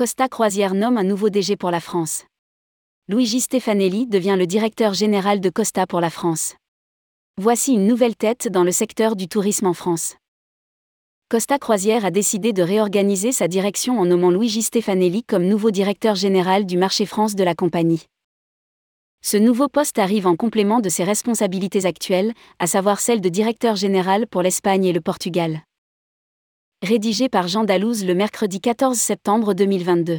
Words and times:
Costa 0.00 0.30
Croisière 0.30 0.72
nomme 0.72 0.96
un 0.96 1.02
nouveau 1.02 1.28
DG 1.28 1.58
pour 1.58 1.70
la 1.70 1.78
France. 1.78 2.24
Luigi 3.06 3.38
Stefanelli 3.38 4.06
devient 4.06 4.36
le 4.38 4.46
directeur 4.46 4.94
général 4.94 5.40
de 5.40 5.50
Costa 5.50 5.86
pour 5.86 6.00
la 6.00 6.08
France. 6.08 6.54
Voici 7.36 7.74
une 7.74 7.86
nouvelle 7.86 8.16
tête 8.16 8.48
dans 8.48 8.64
le 8.64 8.72
secteur 8.72 9.14
du 9.14 9.28
tourisme 9.28 9.66
en 9.66 9.74
France. 9.74 10.16
Costa 11.28 11.58
Croisière 11.58 12.06
a 12.06 12.10
décidé 12.10 12.54
de 12.54 12.62
réorganiser 12.62 13.30
sa 13.30 13.46
direction 13.46 14.00
en 14.00 14.06
nommant 14.06 14.30
Luigi 14.30 14.62
Stefanelli 14.62 15.22
comme 15.22 15.44
nouveau 15.44 15.70
directeur 15.70 16.14
général 16.14 16.64
du 16.64 16.78
marché 16.78 17.04
France 17.04 17.34
de 17.34 17.44
la 17.44 17.54
compagnie. 17.54 18.06
Ce 19.20 19.36
nouveau 19.36 19.68
poste 19.68 19.98
arrive 19.98 20.26
en 20.26 20.34
complément 20.34 20.80
de 20.80 20.88
ses 20.88 21.04
responsabilités 21.04 21.84
actuelles, 21.84 22.32
à 22.58 22.66
savoir 22.66 23.00
celle 23.00 23.20
de 23.20 23.28
directeur 23.28 23.76
général 23.76 24.26
pour 24.26 24.40
l'Espagne 24.40 24.86
et 24.86 24.94
le 24.94 25.02
Portugal. 25.02 25.60
Rédigé 26.82 27.28
par 27.28 27.46
Jean 27.46 27.64
Dalouse 27.64 28.06
le 28.06 28.14
mercredi 28.14 28.58
14 28.58 28.96
septembre 28.96 29.52
2022. 29.52 30.18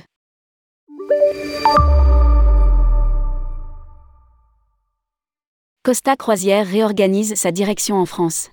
Costa 5.83 6.15
Croisière 6.15 6.67
réorganise 6.67 7.33
sa 7.33 7.51
direction 7.51 7.95
en 7.95 8.05
France. 8.05 8.51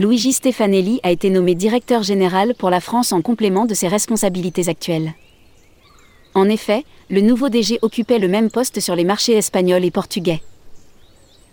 Luigi 0.00 0.32
Stefanelli 0.32 0.98
a 1.04 1.12
été 1.12 1.30
nommé 1.30 1.54
directeur 1.54 2.02
général 2.02 2.56
pour 2.56 2.68
la 2.68 2.80
France 2.80 3.12
en 3.12 3.22
complément 3.22 3.64
de 3.64 3.74
ses 3.74 3.86
responsabilités 3.86 4.68
actuelles. 4.68 5.14
En 6.34 6.48
effet, 6.48 6.84
le 7.10 7.20
nouveau 7.20 7.48
DG 7.48 7.78
occupait 7.80 8.18
le 8.18 8.26
même 8.26 8.50
poste 8.50 8.80
sur 8.80 8.96
les 8.96 9.04
marchés 9.04 9.34
espagnols 9.34 9.84
et 9.84 9.92
portugais. 9.92 10.42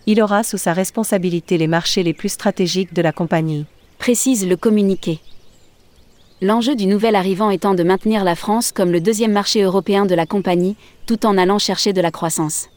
Il 0.07 0.23
aura 0.23 0.43
sous 0.43 0.57
sa 0.57 0.73
responsabilité 0.73 1.59
les 1.59 1.67
marchés 1.67 2.01
les 2.01 2.13
plus 2.15 2.29
stratégiques 2.29 2.95
de 2.95 3.03
la 3.03 3.11
compagnie. 3.11 3.67
Précise 3.99 4.47
le 4.47 4.57
communiqué. 4.57 5.19
L'enjeu 6.41 6.75
du 6.75 6.85
nouvel 6.85 7.15
arrivant 7.15 7.49
étant 7.49 7.75
de 7.75 7.83
maintenir 7.83 8.25
la 8.25 8.35
France 8.35 8.73
comme 8.73 8.91
le 8.91 8.99
deuxième 8.99 9.31
marché 9.31 9.61
européen 9.61 10.05
de 10.05 10.15
la 10.15 10.25
compagnie, 10.25 10.75
tout 11.05 11.25
en 11.25 11.37
allant 11.37 11.59
chercher 11.59 11.93
de 11.93 12.01
la 12.01 12.11
croissance. 12.11 12.67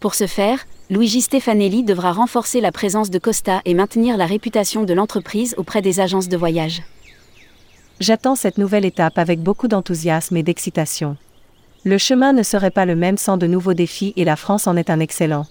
Pour 0.00 0.14
ce 0.14 0.26
faire, 0.26 0.66
Luigi 0.90 1.22
Stefanelli 1.22 1.82
devra 1.82 2.12
renforcer 2.12 2.60
la 2.60 2.70
présence 2.70 3.08
de 3.08 3.18
Costa 3.18 3.62
et 3.64 3.72
maintenir 3.72 4.18
la 4.18 4.26
réputation 4.26 4.84
de 4.84 4.92
l'entreprise 4.92 5.54
auprès 5.56 5.80
des 5.80 6.00
agences 6.00 6.28
de 6.28 6.36
voyage. 6.36 6.82
J'attends 8.00 8.34
cette 8.34 8.58
nouvelle 8.58 8.84
étape 8.84 9.16
avec 9.16 9.40
beaucoup 9.40 9.68
d'enthousiasme 9.68 10.36
et 10.36 10.42
d'excitation. 10.42 11.16
Le 11.84 11.96
chemin 11.96 12.34
ne 12.34 12.42
serait 12.42 12.70
pas 12.70 12.84
le 12.84 12.96
même 12.96 13.16
sans 13.16 13.38
de 13.38 13.46
nouveaux 13.46 13.74
défis 13.74 14.12
et 14.16 14.24
la 14.24 14.36
France 14.36 14.66
en 14.66 14.76
est 14.76 14.90
un 14.90 15.00
excellent. 15.00 15.46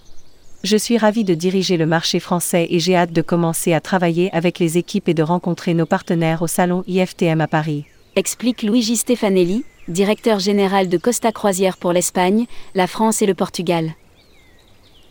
Je 0.64 0.76
suis 0.76 0.96
ravi 0.96 1.24
de 1.24 1.34
diriger 1.34 1.76
le 1.76 1.86
marché 1.86 2.20
français 2.20 2.68
et 2.70 2.78
j'ai 2.78 2.94
hâte 2.94 3.12
de 3.12 3.20
commencer 3.20 3.72
à 3.72 3.80
travailler 3.80 4.32
avec 4.32 4.60
les 4.60 4.78
équipes 4.78 5.08
et 5.08 5.14
de 5.14 5.22
rencontrer 5.24 5.74
nos 5.74 5.86
partenaires 5.86 6.40
au 6.40 6.46
salon 6.46 6.84
IFTM 6.86 7.40
à 7.40 7.48
Paris. 7.48 7.84
Explique 8.14 8.62
Luigi 8.62 8.96
Stefanelli, 8.96 9.64
directeur 9.88 10.38
général 10.38 10.88
de 10.88 10.98
Costa 10.98 11.32
Croisière 11.32 11.76
pour 11.76 11.92
l'Espagne, 11.92 12.46
la 12.76 12.86
France 12.86 13.22
et 13.22 13.26
le 13.26 13.34
Portugal. 13.34 13.94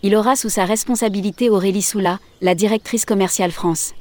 Il 0.03 0.15
aura 0.15 0.37
sous 0.37 0.49
sa 0.49 0.63
responsabilité 0.63 1.49
Aurélie 1.49 1.81
Soula, 1.81 2.19
la 2.39 2.55
directrice 2.55 3.03
commerciale 3.03 3.51
France. 3.51 3.93